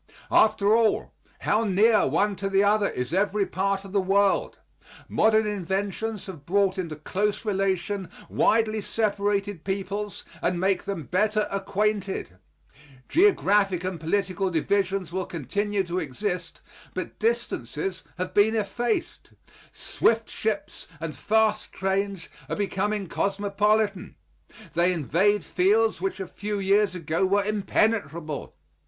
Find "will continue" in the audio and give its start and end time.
15.13-15.83